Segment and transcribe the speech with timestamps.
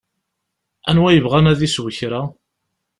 [0.89, 2.21] Anwa yebɣan ad isew kra?